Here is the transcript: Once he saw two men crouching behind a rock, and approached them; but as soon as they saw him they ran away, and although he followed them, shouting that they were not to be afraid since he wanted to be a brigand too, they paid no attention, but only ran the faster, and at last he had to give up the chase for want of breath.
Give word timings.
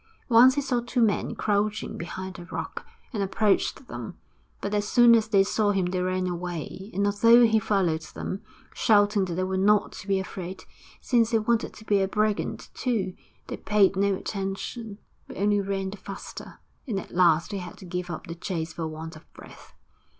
Once 0.29 0.55
he 0.55 0.61
saw 0.61 0.81
two 0.81 0.99
men 0.99 1.35
crouching 1.35 1.95
behind 1.95 2.39
a 2.39 2.45
rock, 2.45 2.87
and 3.13 3.21
approached 3.21 3.87
them; 3.87 4.17
but 4.59 4.73
as 4.73 4.87
soon 4.87 5.13
as 5.13 5.27
they 5.27 5.43
saw 5.43 5.69
him 5.69 5.85
they 5.85 6.01
ran 6.01 6.25
away, 6.25 6.89
and 6.91 7.05
although 7.05 7.43
he 7.45 7.59
followed 7.59 8.01
them, 8.15 8.41
shouting 8.73 9.25
that 9.25 9.35
they 9.35 9.43
were 9.43 9.55
not 9.59 9.91
to 9.91 10.07
be 10.07 10.17
afraid 10.17 10.65
since 11.01 11.29
he 11.29 11.37
wanted 11.37 11.71
to 11.71 11.85
be 11.85 12.01
a 12.01 12.07
brigand 12.07 12.69
too, 12.73 13.13
they 13.45 13.57
paid 13.57 13.95
no 13.95 14.15
attention, 14.15 14.97
but 15.27 15.37
only 15.37 15.61
ran 15.61 15.91
the 15.91 15.97
faster, 15.97 16.59
and 16.87 16.99
at 16.99 17.11
last 17.13 17.51
he 17.51 17.59
had 17.59 17.77
to 17.77 17.85
give 17.85 18.09
up 18.09 18.25
the 18.25 18.33
chase 18.33 18.73
for 18.73 18.87
want 18.87 19.15
of 19.15 19.31
breath. 19.33 19.75